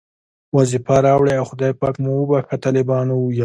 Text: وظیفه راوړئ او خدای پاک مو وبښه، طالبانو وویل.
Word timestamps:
وظیفه 0.57 0.95
راوړئ 1.07 1.33
او 1.39 1.45
خدای 1.51 1.71
پاک 1.81 1.95
مو 2.03 2.11
وبښه، 2.19 2.55
طالبانو 2.65 3.13
وویل. 3.17 3.39